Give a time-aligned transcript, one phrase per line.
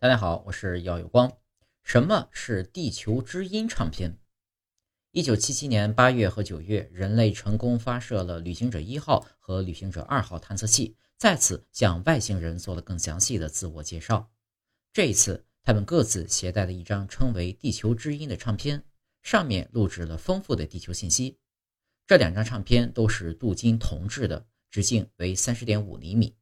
[0.00, 1.38] 大家好，我是耀有光。
[1.82, 4.16] 什么是地球之音唱片？
[5.10, 14.30] 一九七七年八月和九月，人类成功发射了旅行者一号和旅行者二号探测器，再次向外星人做了更详细的自我介绍。
[14.92, 18.84] 这一次，他们各自携带了一张称为《地球之音》的唱片，
[19.24, 21.40] 上面录制了丰富的地球信息。
[22.06, 26.36] 这两张唱片都是镀金铜制的，直径为三十点五厘米。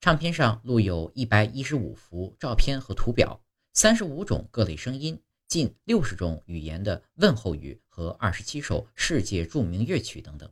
[0.00, 3.42] 唱片上录有一百一十五幅照片和图表，
[3.72, 10.48] 三十五种各类声音，近六十种语言的问候语和二十七首世界著名乐曲等等。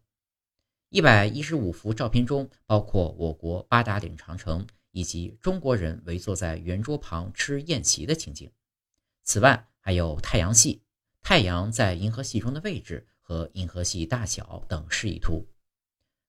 [0.88, 8.50] 一百一十五幅照片中包括我国八达岭长城以及中国人围坐在圆桌旁吃宴席的情景。
[9.22, 10.82] 此外，还有太阳系、
[11.22, 15.46] 太阳在银河系中的位置和银河系大小等示意图，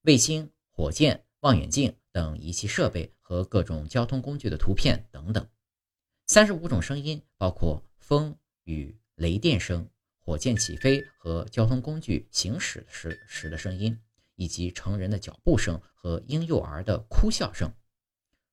[0.03, 1.95] 卫星、火箭、望远镜。
[2.17, 5.47] 等仪器设备和各种交通工具的图片等等，
[6.25, 9.87] 三十五种声音包括风、雨、雷电声、
[10.17, 13.95] 火箭起飞和交通工具行驶时时的声音，
[14.33, 17.71] 以及成人的脚步声和婴幼儿的哭笑声。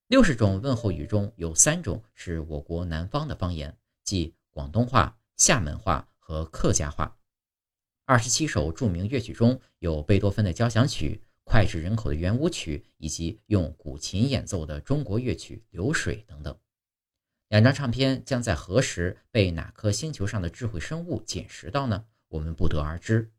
[0.09, 7.17] 六十种问候语中有三种是我国南方的方言，即广东话、厦门话和客家话。
[8.05, 11.24] 二十七首著名乐曲中有贝多芬的交响曲。
[11.55, 16.59] 脍炙人口的圆舞曲，以及用古琴演奏的中国乐曲《流水》等等。
[17.47, 22.07] 两张唱片将在何时被哪颗星球上的智慧生物捡拾到呢？
[22.27, 23.31] 我们不得而知。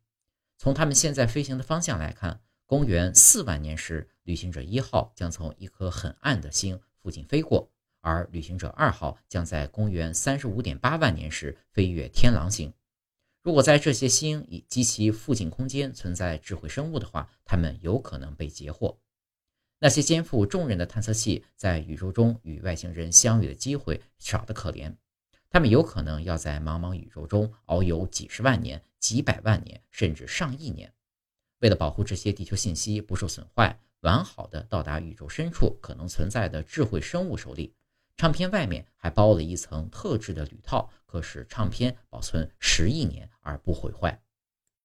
[0.56, 7.70] 从他们现在飞行的方向来看，公元四万年时，旅行者一号将从一颗很暗的星附近飞过，
[8.00, 12.72] 而旅行者二号将在公元三十五点八万年时飞越天狼星。
[13.46, 18.98] 如果在这些星以及其附近空间存在智慧生物的话，它们有可能被截获。
[19.78, 24.92] 那些肩负重任的探测器在宇宙中与外星人相遇的机会少得可怜，
[25.48, 30.92] 他们有可能要在茫茫宇宙中遨游几十万年、几百万年，甚至上亿年。
[31.60, 37.72] 为了保护这些地球信息不受损坏，完好的到达宇宙深处可能存在的智慧生物手里。
[38.16, 44.18] 唱片外面还包了一层特制的铝套，可使唱片保存十亿年而不毁坏。